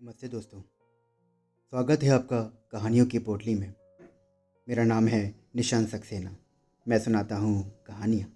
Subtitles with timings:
[0.00, 0.60] नमस्ते दोस्तों।
[1.72, 2.40] स्वागत है आपका
[2.72, 3.72] कहानियों की पोटली में।
[4.68, 6.36] मेरा नाम है निशान सक्सेना।
[6.86, 8.28] मैं सुनाता हूँ कहानियाँ।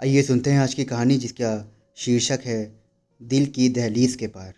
[0.00, 2.82] आइए सुनते हैं आज की कहानी जिसका शीर्षक है,
[3.22, 4.54] दिल की दहलीज के पार।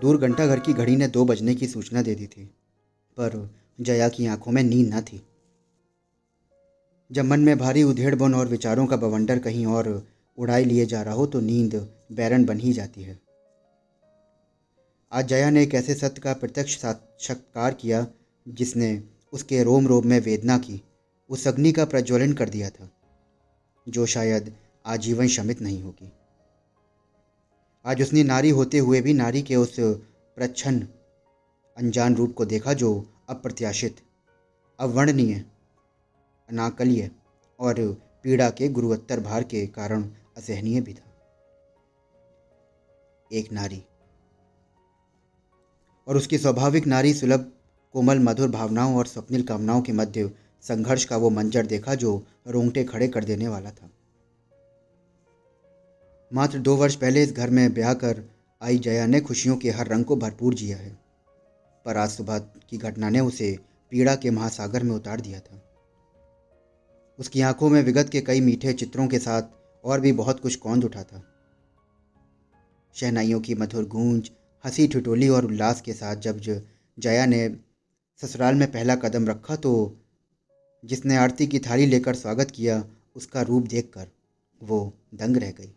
[0.00, 2.44] दूर घंटा घर की घड़ी ने दो बजने की सूचना दे दी थी,
[3.16, 5.22] पर जया की आँखों में नींद ना थी।
[7.10, 9.88] जब मन में भारी उधेड़बन और विचारों का बवंडर कहीं और
[10.38, 11.74] उड़ाई लिए जा रहा हो तो नींद
[12.12, 13.18] बैरन बन ही जाती है।
[15.12, 18.06] आज जया ने एक ऐसे सत्य का प्रत्यक्ष साक्षात्कार किया
[18.46, 20.80] जिसने उसके रोम रोम में वेदना की,
[21.30, 22.90] उस अग्नि का प्रज्वलन कर दिया था,
[23.86, 24.54] जो शायद
[24.86, 26.12] आजीवन शमित नहीं होगी।
[27.84, 30.88] आज उसने नारी होते हुए भी नारी के उस प्रच्छन्न
[31.76, 32.90] अनजान रूप को देखा जो
[33.28, 33.96] अप्रत्याशित,
[34.78, 35.44] अवर्णनीय
[36.50, 37.10] अनाकलीय
[37.60, 37.74] और
[38.22, 40.02] पीड़ा के गुरुत्तर भार के कारण
[40.36, 41.04] असहनीय भी था।
[43.32, 43.84] एक नारी।
[46.08, 47.52] और उसकी स्वाभाविक नारी सुलभ,
[47.92, 50.30] कोमल, मधुर भावनाओं और स्वप्निल कामनाओं के मध्य
[50.62, 53.90] संघर्ष का वो मंजर देखा जो रोंगटे खड़े कर देने वाला था।
[56.32, 58.22] मात्र दो वर्ष पहले इस घर में ब्याह कर
[58.62, 60.98] आई जया ने खुशियों के हर रंग को भरपूर जिया है।
[61.84, 63.58] पर आज सुबह की घटना ने उसे
[63.90, 65.67] पीड़ा के महासागर में उतार दिया था।
[67.18, 69.42] उसकी आँखों में विगत के कई मीठे चित्रों के साथ
[69.84, 71.22] और भी बहुत कुछ कौंद उठा था।
[72.94, 74.30] शहनाइयों की मधुर गूंज,
[74.64, 76.40] हँसी ठिठोली और उल्लास के साथ जब
[76.98, 77.48] जया ने
[78.22, 79.72] ससुराल में पहला कदम रखा तो
[80.84, 82.84] जिसने आरती की थाली लेकर स्वागत किया,
[83.16, 84.06] उसका रूप देखकर
[84.60, 85.72] वो दंग रह गई।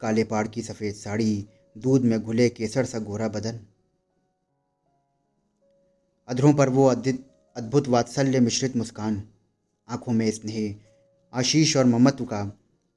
[0.00, 3.60] काले पाड़ की सफ़ेद साड़ी, दूध में घुले केसर सा गोरा बदन।
[6.28, 9.22] अधरों पर वो अद्भुत वात्सल्य मिश्रित मुस्कान।
[9.88, 10.74] आँखों में स्नेह,
[11.32, 12.40] आशीष और ममत्व का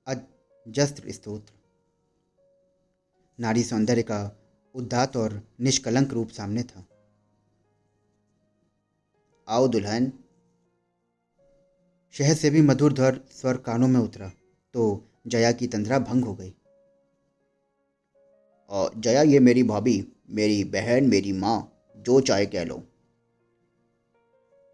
[0.07, 1.53] अजस्त्र स्तोत्र
[3.39, 4.19] नारी सौंदर्य का
[4.75, 6.85] उदात और निष्कलंक रूप सामने था।
[9.47, 10.11] आओ दुल्हन,
[12.11, 14.31] शहर से भी मधुर ध्वर स्वर कानों में उतरा
[14.73, 16.53] तो जया की तंद्रा भंग हो गई।
[18.69, 22.83] और जया, ये मेरी भाभी, मेरी बहन, मेरी माँ, जो चाहे कह लो।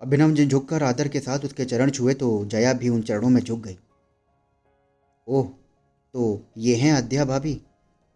[0.03, 3.41] अभिनव ने झुककर आदर के साथ उसके चरण छुए तो जया भी उन चरणों में
[3.41, 3.77] झुक गई।
[5.27, 5.45] ओह
[6.13, 6.25] तो
[6.57, 7.61] ये हैं अध्या भाभी,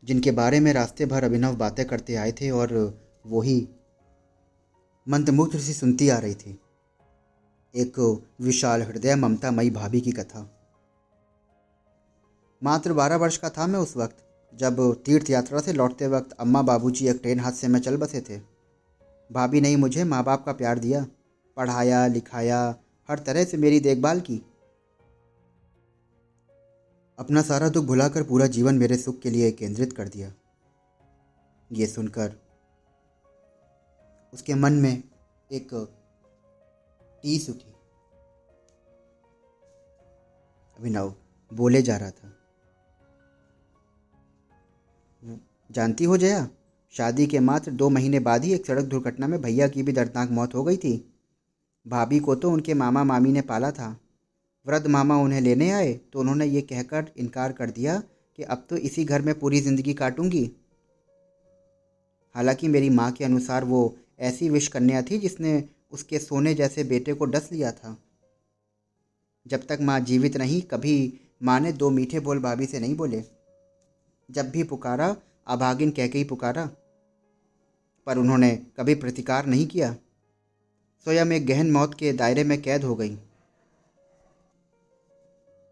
[0.03, 2.74] जिनके बारे में रास्ते भर अभिनव बातें करते आए थे और
[3.25, 3.68] वही
[5.08, 6.59] मंत्रमुग्ध सी सुनती आ रही थी।
[7.74, 8.00] एक
[8.42, 10.48] विशाल हृदय ममतामयी भाभी की कथा।
[12.62, 14.24] मात्र बारह वर्ष का था मैं उस वक्त,
[14.54, 18.40] जब तीर्थ यात्रा से लौटते वक्त अम्मा बाबूजी एक ट्रेन हादसे में चल बसे थे।
[19.30, 21.06] भाभी ने ही मुझे माँ बाप का प्यार दिया।
[21.57, 22.75] पढ़ाया, लिखाया,
[23.09, 24.41] हर तरह से मेरी देखभाल की।
[27.19, 30.34] अपना सारा दुख भुलाकर पूरा जीवन मेरे सुख के लिए केंद्रित कर दिया।
[31.72, 32.34] ये सुनकर
[34.34, 35.03] उसके मन में
[35.51, 35.69] एक
[37.23, 37.74] टीस उठी।
[40.79, 41.16] अभिनव
[41.53, 42.34] बोले जा रहा था।
[45.72, 46.50] जानती हो जया,
[46.91, 50.29] शादी के मात्र दो महीने बाद ही एक सड़क दुर्घटना में भैया की भी दर्दनाक
[50.29, 51.06] मौत हो गई थी।
[51.88, 53.96] भाभी को तो उनके मामा मामी ने पाला था।
[54.66, 58.02] वृद्ध मामा उन्हें लेने आए तो उन्होंने ये कहकर इनकार कर दिया
[58.38, 60.50] कि अब तो इसी घर में पूरी ज़िंदगी काटूँगी।
[62.36, 67.14] हालाँकि मेरी माँ के अनुसार वो ऐसी विष कन्या थी जिसने उसके सोने जैसे बेटे
[67.14, 67.98] को डस लिया था।
[69.46, 73.24] जब तक माँ जीवित नहीं, कभी माँ ने दो मीठे बोल भाभी से नहीं बोले।
[74.30, 75.16] जब भी पुकारा
[75.48, 76.66] अभागिन कह के ही पुकारा।
[78.08, 79.96] पर उन्होंने कभी प्रतिकार नहीं किया।
[81.06, 83.18] स्वयं एक गहन मौत के दायरे में कैद हो गई।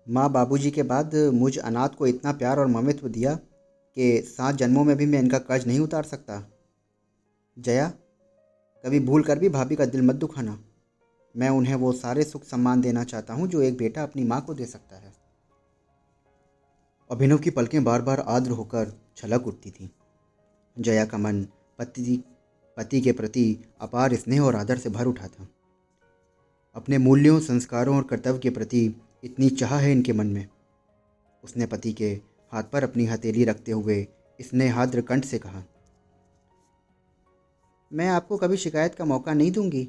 [0.08, 3.34] माँ बाबूजी के बाद मुझ अनाथ को इतना प्यार और ममित्व दिया
[3.98, 6.42] कि सात जन्मों में भी मैं इनका कर्ज नहीं उतार सकता।
[7.58, 7.88] जया,
[8.84, 10.58] कभी भूल कर भी भाभी का दिल मत दुखाना।
[11.36, 14.54] मैं उन्हें वो सारे सुख सम्मान देना चाहता हूँ जो एक बेटा अपनी माँ को
[14.54, 15.14] दे सकता है।
[17.10, 19.92] अभिनव की पलकें बार बार आर्द्र होकर छलक उठती थी।
[20.78, 21.44] जया का मन
[21.80, 22.24] पति
[22.78, 23.46] पति के प्रति
[23.82, 25.48] अपार स्नेह और आदर से भर उठा था।
[26.76, 30.48] अपने मूल्यों, संस्कारों और कर्तव्य के प्रति इतनी चाह है इनके मन में।
[31.44, 32.10] उसने पति के
[32.52, 34.08] हाथ पर अपनी हथेली रखते हुए
[34.40, 35.64] स्नेहाद्र कंठ से कहा,
[37.92, 39.88] मैं आपको कभी शिकायत का मौका नहीं दूँगी।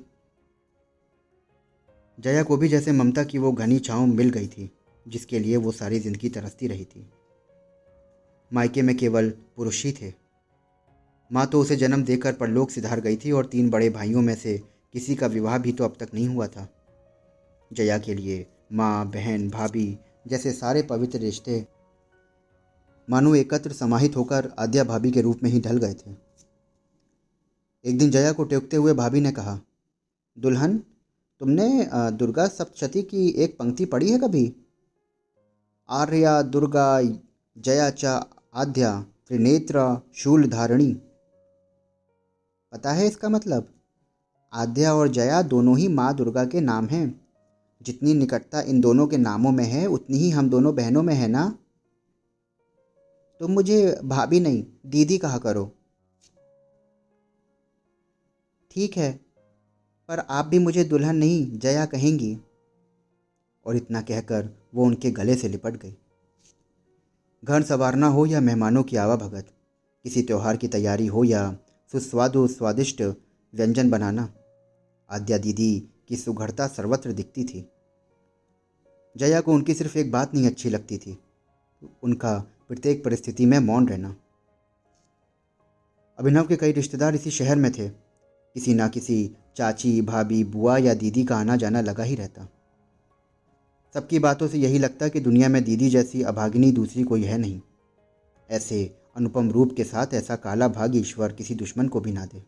[2.19, 4.71] जया को भी जैसे ममता की वो घनी छाँव मिल गई थी,
[5.07, 7.07] जिसके लिए वो सारी ज़िंदगी तरसती रही थी।
[8.51, 10.13] मायके में केवल पुरुष ही थे।
[11.31, 14.59] माँ तो उसे जन्म देकर परलोक सिधार गई थी और तीन बड़े भाइयों में से
[14.93, 16.69] किसी का विवाह भी तो अब तक नहीं हुआ था।
[17.71, 21.65] जया के लिए माँ, बहन, भाभी जैसे सारे पवित्र रिश्ते
[23.09, 26.15] मानो एकत्र समाहित होकर आद्या भाभी के रूप में ही ढल गए थे।
[27.85, 29.59] एक दिन जया को टेकते हुए भाभी ने कहा,
[30.37, 30.79] दुल्हन,
[31.41, 34.53] तुमने दुर्गा सप्तशती की एक पंक्ति पढ़ी है कभी?
[35.89, 37.01] आर्या, दुर्गा,
[37.57, 38.05] जया च
[38.55, 39.85] आद्या, त्रिनेत्र
[40.15, 40.97] शूल धारणी
[42.77, 43.75] पता है इसका मतलब?
[44.53, 47.27] आद्या और जया दोनों ही माँ दुर्गा के नाम हैं।
[47.83, 51.29] जितनी निकटता इन दोनों के नामों में है, उतनी ही हम दोनों बहनों में है
[51.29, 51.59] ना?
[53.41, 55.73] तुम मुझे भाभी नहीं, दीदी कहा करो।
[58.71, 59.21] ठीक है,
[60.09, 62.39] पर आप भी मुझे दुल्हन नहीं, जया कहेंगी।
[63.67, 65.97] और इतना कहकर वो उनके गले से लिपट गई।
[67.45, 69.47] घर संवारना हो या मेहमानों की आवा भगत
[70.05, 71.59] किसी त्यौहार की तैयारी हो या
[71.93, 73.03] सुस्वादु स्वादिष्ट
[73.55, 74.35] व्यंजन बनाना।
[75.11, 77.69] आद्या दीदी की सुघड़ता सर्वत्र दिखती थी।
[79.17, 81.19] जया को उनकी सिर्फ़ एक बात नहीं अच्छी लगती थी।
[82.03, 82.39] उनका
[82.69, 84.17] प्रत्येक परिस्थिति में मौन रहना।
[86.19, 87.89] अभिनव के कई रिश्तेदार इसी शहर में थे।
[88.55, 92.49] किसी ना किसी चाची, भाभी, बुआ या दीदी का आना जाना लगा ही रहता।
[93.95, 97.61] सबकी बातों से यही लगता कि दुनिया में दीदी जैसी अभागिनी दूसरी कोई है नहीं।
[98.51, 102.45] ऐसे अनुपम रूप के साथ ऐसा काला भाग ईश्वर किसी दुश्मन को भी ना दे।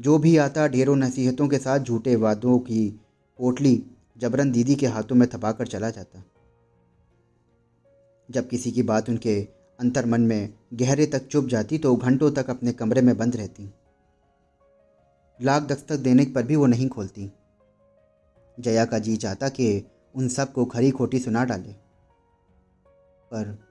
[0.00, 3.00] जो भी आता ढेरों नसीहतों के साथ झूठे वादों की
[3.38, 3.86] पोटली
[4.18, 6.24] जबरन दीदी के हाथों में थपाकर चला जाता।
[8.30, 9.48] जब किसी की बात उनके
[9.80, 13.70] अंतर मन में गहरे तक चुप जाती तो घंटों तक अपने कमरे में बंद रहती।
[15.42, 17.32] लाख दस्तक देने पर भी वो नहीं खोलती।
[18.60, 19.84] जया का जी चाहता कि
[20.14, 21.72] उन सबको खरी खोटी सुना डाले।
[23.32, 23.65] पर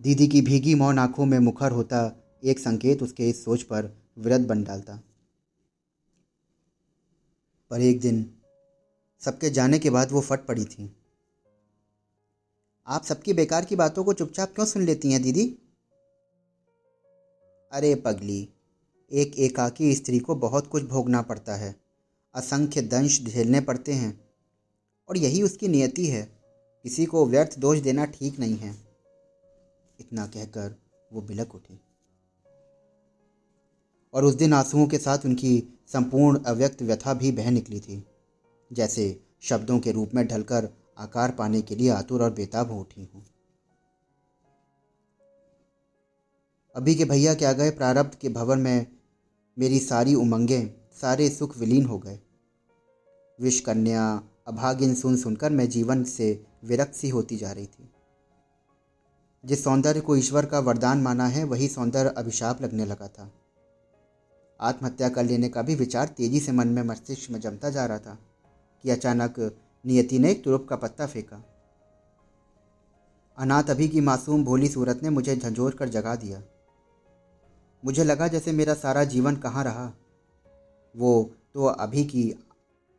[0.00, 4.40] दीदी की भीगी मौन आँखों में मुखर होता, एक संकेत उसके इस सोच पर विरत
[4.40, 5.00] बन डालता।
[7.70, 8.34] पर एक दिन,
[9.20, 10.96] सबके जाने के बाद वो फट पड़ी थी।
[12.86, 15.58] आप सबकी बेकार की बातों को चुपचाप क्यों सुन लेती हैं, दीदी?
[17.72, 18.48] अरे पगली,
[19.12, 21.76] एक एकाकी स्त्री को बहुत कुछ भोगना पड़ता है।
[22.34, 24.30] असंख्य दंश झेलने पड़ते हैं।
[25.08, 26.42] और यही उसकी नियति है।
[26.82, 28.85] किसी को व्यर्थ दोष देना ठीक नहीं है।
[29.98, 30.74] इतना कहकर
[31.10, 31.80] वो बिलक उठी।
[34.14, 35.52] और उस दिन आंसुओं के साथ उनकी
[35.88, 38.02] संपूर्ण अव्यक्त व्यथा भी बह निकली थी,
[38.70, 39.04] जैसे
[39.42, 43.24] शब्दों के रूप में ढलकर आकार पाने के लिए आतुर और बेताब हो उठी हूँ।
[46.74, 48.86] अभी के भैया क्या गए प्रारब्ध के भवन में
[49.56, 50.70] मेरी सारी उमंगें,
[51.00, 52.18] सारे सुख विलीन हो गए।
[53.38, 57.90] विष कन्या, अभागिन सुन सुनकर मैं जीवन से विरक्त सी होती जा रही थी।
[59.46, 63.32] जिस सौंदर्य को ईश्वर का वरदान माना है, वही सौंदर्य अभिशाप लगने लगा था।
[64.60, 67.98] आत्महत्या कर लेने का भी विचार तेज़ी से मन में मस्तिष्क में जमता जा रहा
[67.98, 68.18] था
[68.82, 69.56] कि अचानक
[69.86, 71.44] नियति ने एक तुरुप का पत्ता फेंका।
[73.38, 76.42] अनाथ अभी की मासूम भोली सूरत ने मुझे झंझोर कर जगा दिया।
[77.84, 79.92] मुझे लगा जैसे मेरा सारा जीवन कहाँ रहा।
[80.96, 82.34] वो तो अभी की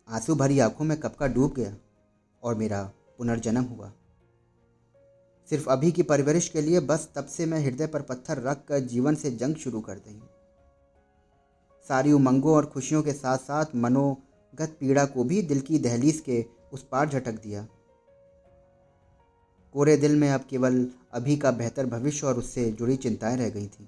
[0.09, 1.75] आँसू भरी आँखों में कब का डूब गया
[2.43, 3.91] और मेरा पुनर्जन्म हुआ।
[5.49, 8.79] सिर्फ़ अभी की परवरिश के लिए बस तब से मैं हृदय पर पत्थर रख कर
[8.79, 10.21] जीवन से जंग शुरू कर दी।
[11.87, 16.45] सारी उमंगों और खुशियों के साथ साथ मनोगत पीड़ा को भी दिल की दहलीज के
[16.73, 17.67] उस पार झटक दिया।
[19.73, 23.67] कोरे दिल में अब केवल अभी का बेहतर भविष्य और उससे जुड़ी चिंताएँ रह गई
[23.67, 23.87] थीं।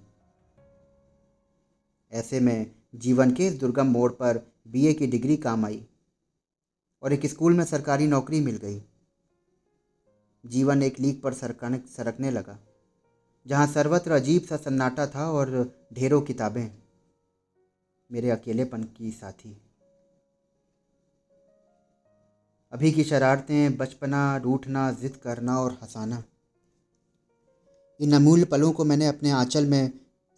[2.12, 5.88] ऐसे में जीवन के इस दुर्गम मोड़ पर बीए की डिग्री काम आई
[7.04, 8.84] और एक स्कूल में सरकारी नौकरी मिल गई।
[10.44, 12.58] जीवन एक लीक पर सरकने सरकने लगा,
[13.46, 15.50] जहाँ सर्वत्र अजीब सा सन्नाटा था और
[15.94, 16.70] ढेरों किताबें।
[18.10, 19.58] मेरे अकेलेपन की साथी।
[22.74, 26.24] अभी की शरारतें, बचपना, रूठना, जिद करना और हंसाना।
[28.00, 29.92] इन अमूल्य पलों को मैंने अपने आंचल में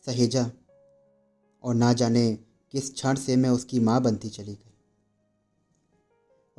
[0.08, 0.50] सहेजा
[1.64, 2.32] और ना जाने
[2.74, 4.71] किस क्षण से मैं उसकी माँ बनती चली गई।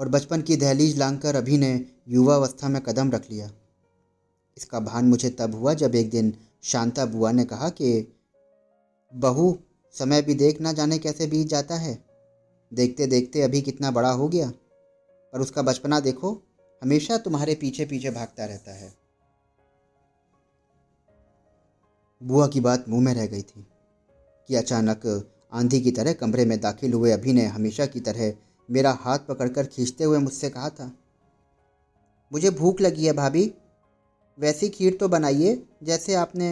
[0.03, 3.51] और बचपन की दहलीज लांघकर अभी ने युवावस्था में कदम रख लिया।
[4.57, 8.13] इसका भान मुझे तब हुआ जब एक दिन शांता बुआ ने कहा कि,
[9.15, 9.59] बहू,
[9.93, 12.05] समय भी देख ना जाने कैसे बीत जाता है।
[12.75, 14.53] देखते देखते अभी कितना बड़ा हो गया।
[15.33, 16.43] पर उसका बचपना देखो,
[16.83, 18.95] हमेशा तुम्हारे पीछे पीछे भागता रहता है
[22.23, 23.67] बुआ की बात मुँह में रह गई थी
[24.49, 28.33] कि अचानक आंधी की तरह कमरे में दाखिल हुए अभी ने हमेशा की तरह
[28.69, 30.91] मेरा हाथ पकड़कर खींचते हुए मुझसे कहा था,
[32.33, 33.53] मुझे भूख लगी है भाभी।
[34.39, 36.49] वैसी खीर तो बनाइए जैसे आपने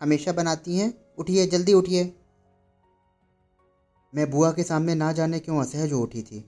[0.00, 2.12] हमेशा बनाती हैं। उठिए, जल्दी उठिए।
[4.14, 6.44] मैं बुआ के सामने ना जाने क्यों असहज उठी थी।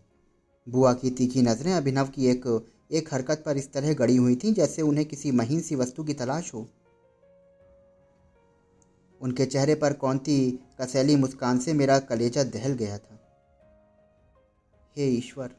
[0.67, 2.47] बुआ की तीखी नज़रें अभिनव की एक
[2.91, 6.15] एक हरकत पर इस तरह गड़ी हुई थीं जैसे उन्हें किसी महीन सी वस्तु की
[6.15, 6.67] तलाश हो।
[9.21, 10.37] उनके चेहरे पर कौनती
[10.81, 13.19] कसैली मुस्कान से मेरा कलेजा दहल गया था।
[14.97, 15.51] हे ईश्वर,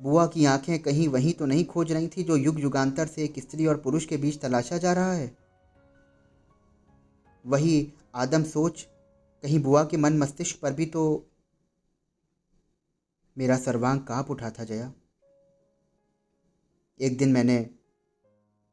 [0.00, 3.38] बुआ की आँखें कहीं वहीं तो नहीं खोज रही थी जो युग युगांतर से एक
[3.38, 5.36] स्त्री और पुरुष के बीच तलाशा जा रहा है?
[7.46, 8.86] वही आदम सोच,
[9.42, 11.04] कहीं बुआ के मन मस्तिष्क पर भी तो
[13.36, 14.92] मेरा सर्वांग काँप उठा था जया।
[17.00, 17.58] एक दिन मैंने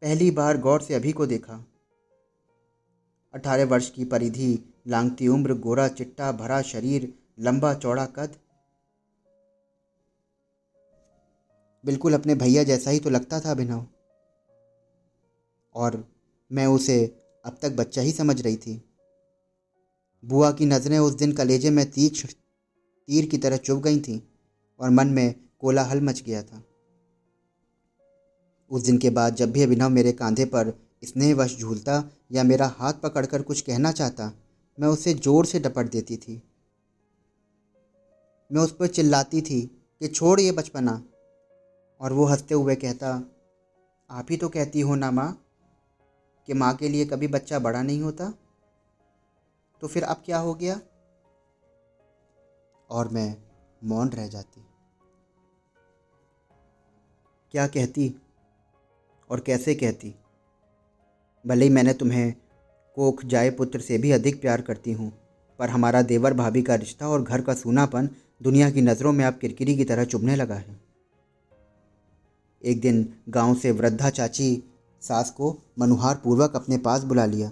[0.01, 1.65] पहली बार गौर से अभी को देखा।
[3.33, 8.35] अठारह वर्ष की परिधि, लांगती उम्र, गोरा चिट्टा, भरा शरीर, लंबा चौड़ा कद
[11.85, 13.85] बिल्कुल अपने भैया जैसा ही तो लगता था अभिनव।
[15.75, 16.03] और
[16.51, 17.03] मैं उसे
[17.45, 18.81] अब तक बच्चा ही समझ रही थी।
[20.23, 24.19] बुआ की नज़रें उस दिन कलेजे में तीक्ष्ण तीर की तरह चुभ गई थीं
[24.79, 26.63] और मन में कोलाहल मच गया था।
[28.71, 30.73] उस दिन के बाद जब भी अभिनव मेरे कांधे पर
[31.03, 34.31] स्नेहवश झूलता या मेरा हाथ पकड़कर कुछ कहना चाहता,
[34.77, 36.41] मैं उसे ज़ोर से डपट देती थी।
[38.51, 39.61] मैं उस पर चिल्लाती थी
[40.01, 41.01] कि छोड़ ये बचपना।
[42.05, 43.23] और वो हँसते हुए कहता,
[44.09, 45.41] आप ही तो कहती हो ना माँ,
[46.47, 48.33] कि माँ के लिए कभी बच्चा बड़ा नहीं होता?
[49.81, 50.79] तो फिर अब क्या हो गया?
[52.89, 53.37] और मैं
[53.83, 54.65] मौन रह जाती।
[57.51, 58.15] क्या कहती
[59.29, 60.15] और कैसे कहती?
[61.47, 62.33] भले ही मैंने तुम्हें
[62.95, 65.11] कोख जाए पुत्र से भी अधिक प्यार करती हूँ,
[65.59, 68.09] पर हमारा देवर भाभी का रिश्ता और घर का सूनापन
[68.43, 70.84] दुनिया की नज़रों में अब किरकिरी की तरह चुभने लगा है।
[72.65, 74.63] एक दिन गाँव से वृद्धा चाची
[75.01, 77.51] सास को मनुहार पूर्वक अपने पास बुला लिया।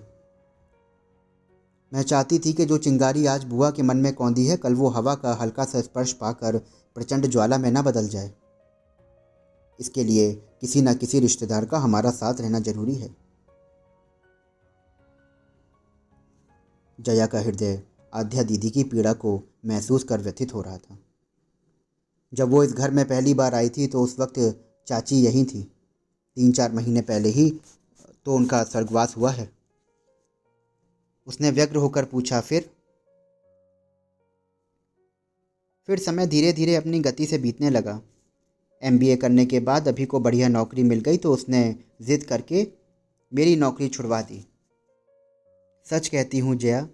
[1.94, 4.88] मैं चाहती थी कि जो चिंगारी आज बुआ के मन में कौंधी है, कल वो
[4.88, 6.58] हवा का हल्का सा स्पर्श पाकर
[6.96, 8.34] प्रचंड ज्वाला में न बदल जाए।
[9.80, 13.16] इसके लिए किसी न किसी रिश्तेदार का हमारा साथ रहना ज़रूरी है।
[17.00, 17.82] जया का हृदय
[18.14, 20.98] आध्या दीदी की पीड़ा को महसूस कर व्यथित हो रहा था।
[22.34, 24.40] जब वो इस घर में पहली बार आई थी तो उस वक्त
[24.88, 25.62] चाची यहीं थी।
[26.38, 27.50] तीन चार महीने पहले ही
[28.26, 29.50] तो उनका स्वर्गवास हुआ है।
[31.28, 32.70] उसने व्यग्र होकर पूछा, फिर?
[35.88, 38.00] फिर समय धीरे धीरे अपनी गति से बीतने लगा।
[38.82, 41.64] एमबीए करने के बाद अभी को बढ़िया नौकरी मिल गई तो उसने
[42.02, 42.68] ज़िद करके
[43.32, 44.46] मेरी नौकरी छुड़वा दी।
[45.86, 46.88] सच कहती हूँ, जया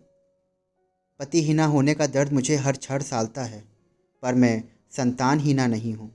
[1.20, 3.64] पतिहीना होने का दर्द मुझे हर छड़ सालता है,
[4.24, 6.12] पर मैं संतानहीना नहीं हूँ।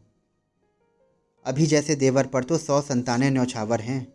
[1.47, 4.15] अभी जैसे देवर पर तो सौ संतानें न्यौछावर हैं।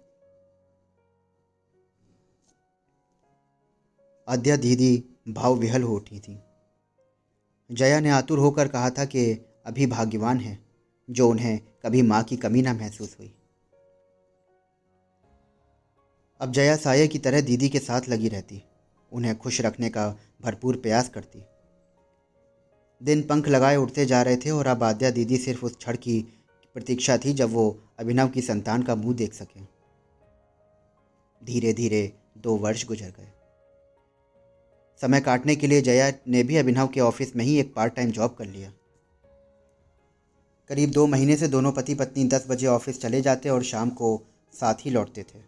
[4.28, 6.40] अद्या दीदी भाव विहल हो उठी थी।
[7.72, 10.60] जया ने आतुर होकर कहा था कि अभी भाग्यवान है,
[11.10, 13.34] जो उन्हें कभी माँ की कमी ना महसूस हुई।
[16.42, 18.64] अब जया साये की तरह दीदी के साथ लगी रहती,
[19.12, 21.44] उन्हें खुश रखने का भरपूर प्रयास करती।
[23.02, 26.39] दिन पंख लगाए उठते जा रहे थे और अब आद्या दीदी सिर्फ़ उस छड़ की
[26.76, 27.66] प्रतीक्षा थी जब वो
[28.00, 29.62] अभिनव की संतान का मुँह देख सके।
[31.42, 32.02] धीरे धीरे
[32.38, 33.32] दो वर्ष गुजर गए।
[35.02, 38.12] समय काटने के लिए जया ने भी अभिनव के ऑफ़िस में ही एक पार्ट टाइम
[38.12, 38.72] जॉब कर लिया।
[40.70, 44.22] करीब दो महीने से दोनों पति पत्नी दस बजे ऑफ़िस चले जाते और शाम को
[44.54, 45.40] साथ ही लौटते थे।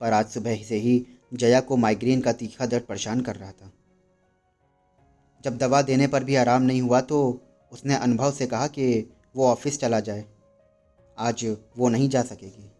[0.00, 3.72] पर आज सुबह से ही जया को माइग्रेन का तीखा दर्द परेशान कर रहा था।
[5.44, 7.40] जब दवा देने पर भी आराम नहीं हुआ तो
[7.72, 8.86] उसने अनुभव से कहा कि
[9.36, 10.24] वो ऑफ़िस चला जाए।
[11.18, 11.44] आज
[11.76, 12.70] वो नहीं जा सकेगी।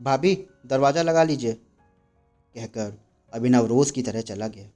[0.00, 0.34] भाभी,
[0.66, 2.92] दरवाज़ा लगा लीजिए, कहकर
[3.32, 4.68] अभिनव रोज़ की तरह चला गया।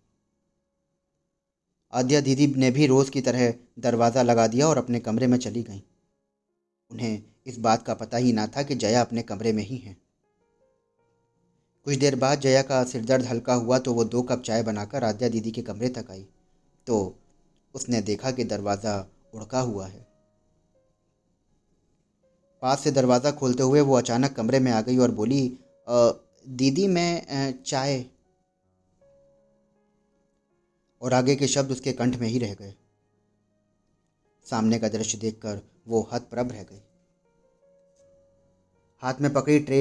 [1.93, 5.63] आद्या दीदी ने भी रोज़ की तरह दरवाज़ा लगा दिया और अपने कमरे में चली
[5.63, 5.83] गई।
[6.91, 9.97] उन्हें इस बात का पता ही ना था कि जया अपने कमरे में ही है।
[11.87, 15.29] कुछ देर बाद जया का सिरदर्द हल्का हुआ तो वो दो कप चाय बनाकर आद्या
[15.29, 16.27] दीदी के कमरे तक आई।
[16.87, 17.19] तो
[17.75, 18.99] उसने देखा कि दरवाज़ा
[19.33, 20.07] उड़का हुआ है।
[22.63, 25.41] पास से दरवाज़ा खोलते हुए वो अचानक कमरे में आ गई और बोली
[25.87, 28.05] दीदी, मैं चाय
[31.03, 32.75] और आगे के शब्द उसके कंठ में ही रह गए।
[34.47, 36.83] सामने का दृश्य देखकर वो हतप्रभ रह गई।
[39.03, 39.81] हाथ में पकड़ी ट्रे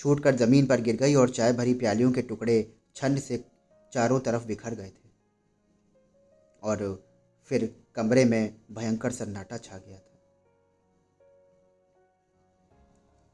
[0.00, 2.56] छूट कर ज़मीन पर गिर गई और चाय भरी प्यालियों के टुकड़े
[2.96, 3.44] छंद से
[3.92, 5.08] चारों तरफ़ बिखर गए थे।
[6.62, 7.04] और
[7.48, 7.64] फिर
[7.98, 10.18] कमरे में भयंकर सन्नाटा छा गया था।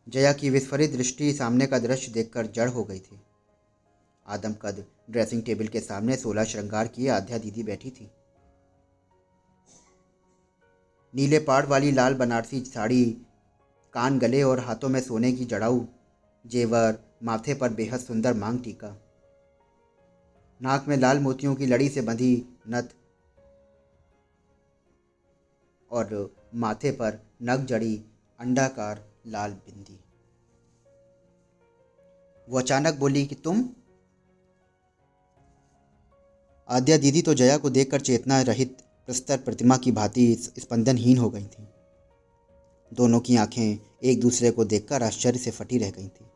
[0.09, 3.21] जया की विस्फरित दृष्टि सामने का दृश्य देखकर जड़ हो गई थी।
[4.27, 8.11] आदम कद ड्रेसिंग टेबल के सामने सोलह श्रृंगार किए आध्या दीदी बैठी थी।
[11.15, 13.05] नीले पाड़ वाली लाल बनारसी साड़ी,
[13.93, 15.87] कान गले और हाथों में सोने की जड़ाऊ,
[16.47, 18.97] जेवर, माथे पर बेहद सुंदर मांग टीका।
[20.63, 22.83] नाक में लाल मोतियों की लड़ी से बंधी नथ
[25.95, 28.05] और माथे पर नग जड़ी,
[28.41, 30.01] अंडाकार, लाल बिंदी।
[32.49, 33.69] वो अचानक बोली कि तुम?
[36.69, 41.47] आद्या दीदी तो जया को देखकर चेतना रहित प्रस्तर प्रतिमा की भांति स्पंदनहीन हो गई
[41.47, 41.69] थी।
[42.95, 46.27] दोनों की आँखें एक दूसरे को देखकर आश्चर्य से फटी रह गई थी।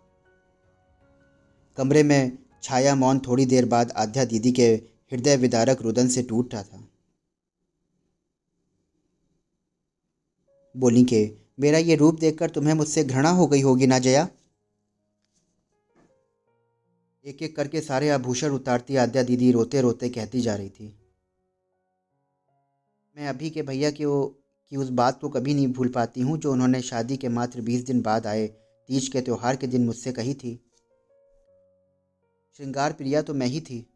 [1.76, 4.74] कमरे में छाया मौन थोड़ी देर बाद आध्या दीदी के
[5.12, 6.87] हृदय विदारक रुदन से टूट रहा था।
[10.76, 14.28] बोली के, मेरा ये रूप देखकर तुम्हें मुझसे घृणा हो गई होगी ना जया?
[17.24, 20.98] एक एक करके सारे आभूषण उतारती आद्या दीदी रोते रोते कहती जा रही थी।
[23.16, 24.24] मैं अभी के भैया की वो
[24.70, 27.84] कि उस बात को कभी नहीं भूल पाती हूँ जो उन्होंने शादी के मात्र बीस
[27.84, 28.46] दिन बाद आए,
[28.88, 30.54] तीज के त्यौहार के दिन मुझसे कही थी।
[32.56, 33.86] श्रृंगार प्रिया तो मैं ही थी।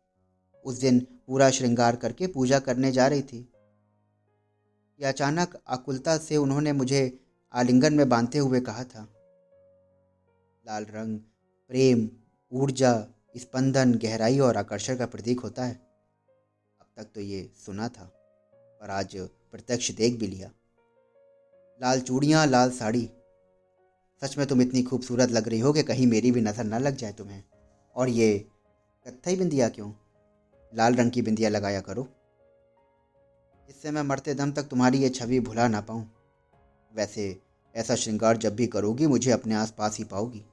[0.64, 3.51] उस दिन पूरा श्रृंगार करके पूजा करने जा रही थी।
[5.00, 7.18] यह अचानक आकुलता से उन्होंने मुझे
[7.54, 9.02] आलिंगन में बांधते हुए कहा था।
[10.66, 11.18] लाल रंग,
[11.70, 12.08] प्रेम,
[12.52, 12.92] ऊर्जा,
[13.36, 15.74] स्पंदन, गहराई और आकर्षण का प्रतीक होता है।
[16.80, 18.04] अब तक तो ये सुना था,
[18.80, 19.16] पर आज
[19.50, 20.50] प्रत्यक्ष देख भी लिया।
[21.80, 23.10] लाल चूड़ियाँ, लाल साड़ी।
[24.22, 26.96] सच में तुम इतनी खूबसूरत लग रही हो कि कहीं मेरी भी नज़र न लग
[26.96, 27.42] जाए तुम्हें।
[27.96, 28.38] और ये
[29.06, 29.92] कत्थई बिंदिया क्यों?
[30.72, 32.08] लाल रंग की बिंदिया लगाया करो।
[33.68, 36.10] इससे मैं मरते दम तक तुम्हारी ये छवि भुला ना पाऊँ।
[36.92, 37.40] वैसे
[37.74, 40.44] ऐसा श्रृंगार जब भी करोगी, मुझे अपने आस पास ही पाओगी।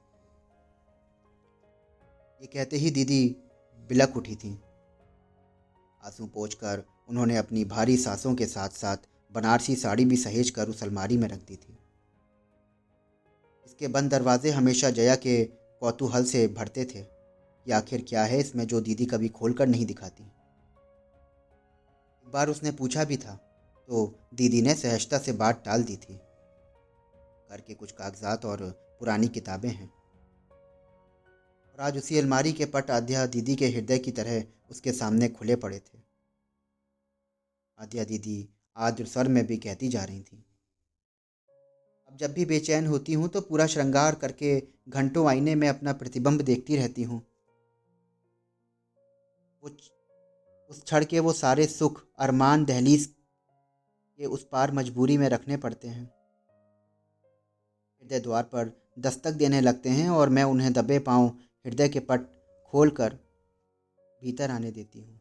[2.40, 3.36] ये कहते ही दीदी
[3.88, 4.60] बिलक उठी थी।
[6.04, 8.96] आँसू पोंछकर उन्होंने अपनी भारी सांसों के साथ साथ
[9.32, 11.78] बनारसी साड़ी भी सहेज कर उस अलमारी में रख दी थी।
[13.66, 15.44] इसके बंद दरवाजे हमेशा जया के
[15.80, 20.24] कौतूहल से भरते थे कि आखिर क्या है इसमें जो दीदी कभी खोलकर नहीं दिखाती।
[22.32, 23.34] बार उसने पूछा भी था
[23.88, 26.14] तो दीदी ने सहजता से बात टाल दी थी।
[27.50, 28.62] घर के कुछ कागजात और
[29.00, 29.88] पुरानी किताबें हैं।
[31.70, 35.56] और आज उसी अलमारी के पट आध्या दीदी के हृदय की तरह उसके सामने खुले
[35.56, 35.98] पड़े थे।
[37.78, 40.44] आध्या दीदी आद्र स्वर में भी कहती जा रही थी।
[42.08, 46.40] अब जब भी बेचैन होती हूँ तो पूरा श्रृंगार करके घंटों आईने में अपना प्रतिबिंब
[46.42, 47.20] देखती रहती हूँ।
[50.70, 53.06] उस क्षण के वो सारे सुख, अरमान, दहलीज
[54.18, 56.04] के उस पार मजबूरी में रखने पड़ते हैं।
[58.02, 61.26] हृदय द्वार पर दस्तक देने लगते हैं और मैं उन्हें दबे पाँव
[61.66, 62.20] हृदय के पट
[62.72, 63.18] खोल कर
[64.22, 65.20] भीतर आने देती हूँ।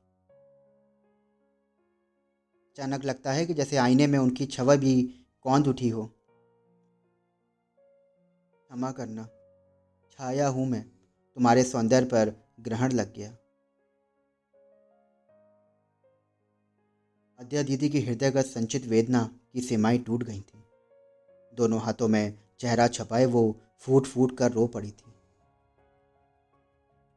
[2.70, 5.02] अचानक लगता है कि जैसे आईने में उनकी छवि भी
[5.42, 6.06] कौंध उठी हो।
[8.70, 9.28] क्षमा करना,
[10.12, 10.84] छाया हूँ मैं,
[11.38, 13.36] तुम्हारे सौंदर्य पर ग्रहण लग गया।
[17.40, 19.20] अद्या दीदी की हृदयगत संचित वेदना
[19.54, 20.64] की सीमाएँ टूट गई थी।
[21.54, 23.44] दोनों हाथों में चेहरा छपाए वो
[23.80, 25.14] फूट फूट कर रो पड़ी थी।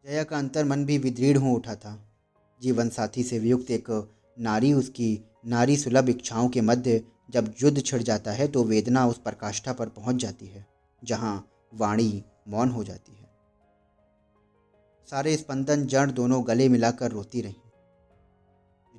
[0.05, 1.95] जया का अंतर मन भी विदृढ़ हो उठा था।
[2.61, 3.91] जीवन साथी से वियुक्त एक
[4.37, 5.09] नारी उसकी
[5.47, 9.89] नारी सुलभ इच्छाओं के मध्य जब युद्ध छिड़ जाता है तो वेदना उस प्रकाष्ठा पर
[9.89, 10.67] पहुँच जाती है,
[11.03, 11.35] जहाँ
[11.75, 13.31] वाणी मौन हो जाती है।
[15.09, 17.55] सारे स्पंदन जड़ दोनों गले मिलाकर रोती रहीं।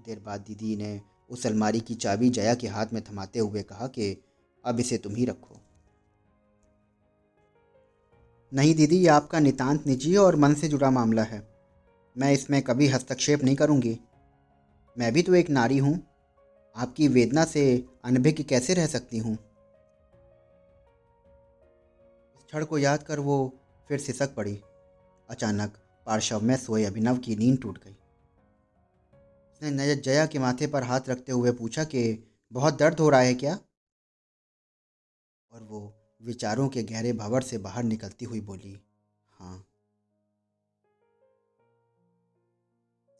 [0.06, 1.02] देर बाद दीदी ने
[1.34, 4.24] उस अलमारी की चाबी जया के हाथ में थमाते हुए कहा कि,
[4.65, 5.60] अब इसे तुम ही रखो।
[8.54, 11.48] नहीं दीदी, ये आपका नितांत निजी और मन से जुड़ा मामला है।
[12.17, 14.00] मैं इसमें कभी हस्तक्षेप नहीं करूँगी।
[14.98, 16.08] मैं भी तो एक नारी हूँ।
[16.76, 19.34] आपकी वेदना से अनभिज्ञ कैसे रह सकती हूँ?
[22.36, 23.54] इस क्षण को याद कर वो
[23.88, 24.62] फिर सिसक पड़ी।
[25.30, 27.98] अचानक पार्श्व में सोए अभिनव की नींद टूट गई।
[29.63, 32.02] उसने नज़र जया के माथे पर हाथ रखते हुए पूछा कि,
[32.52, 33.54] बहुत दर्द हो रहा है क्या?
[35.52, 35.80] और वो
[36.21, 38.80] विचारों के गहरे भंवर से बाहर निकलती हुई बोली
[39.39, 39.65] हाँ।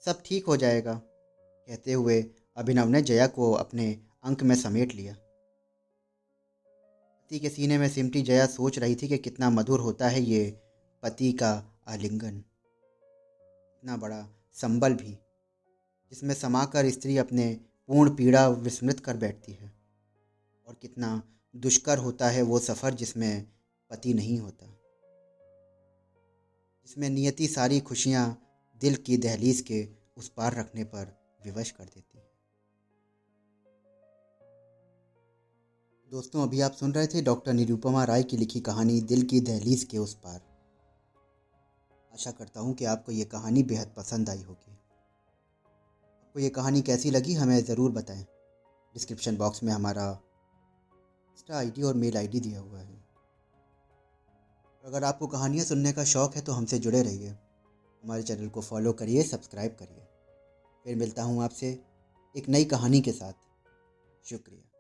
[0.04, 0.94] सब ठीक हो जाएगा,
[1.68, 2.22] कहते हुए
[2.58, 3.88] अभिनव ने जया को अपने
[4.24, 5.14] अंक में समेट लिया।
[7.24, 10.46] पति के सीने में सिमटी जया सोच रही थी कि कितना मधुर होता है ये
[11.04, 11.52] पति का
[11.88, 15.18] आलिंगन। इतना बड़ा संबल भी
[16.14, 19.74] जिसमें समाकर स्त्री अपने पूर्ण पीड़ा विस्मृत कर बैठती है।
[20.68, 21.24] और कितना
[21.56, 23.48] दुष्कर होता है वो सफ़र जिसमें
[23.90, 24.66] पति नहीं होता।
[26.88, 28.42] जिसमें नियति सारी खुशियाँ
[28.82, 32.32] दिल की दहलीज के उस पार रखने पर विवश कर देती है।
[36.12, 39.84] दोस्तों, अभी आप सुन रहे थे डॉक्टर निरुपमा राय की लिखी कहानी दिल की दहलीज
[39.84, 40.42] के उस पार।
[42.14, 44.83] आशा करता हूँ कि आपको ये कहानी बेहद पसंद आई होगी।
[46.36, 48.22] आपको ये कहानी कैसी लगी हमें ज़रूर बताएँ।
[48.96, 50.06] डिस्क्रिप्शन बॉक्स में हमारा
[51.32, 52.96] इंस्टा आईडी और मेल आईडी दिया हुआ है।
[54.84, 58.94] अगर आपको कहानियाँ सुनने का शौक़ है तो हमसे जुड़े रहिए। हमारे चैनल को फॉलो
[58.94, 60.08] करिए, सब्सक्राइब करिए।
[60.86, 61.80] फिर मिलता हूँ आपसे
[62.36, 63.34] एक नई कहानी के साथ।
[64.26, 64.73] शुक्रिया।